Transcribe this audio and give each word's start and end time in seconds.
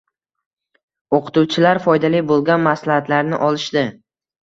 O‘qituvchilar 1.19 1.83
foydali 1.85 2.25
bo‘lgan 2.35 2.67
maslahatlarni 2.71 3.45
olishdi. 3.53 3.89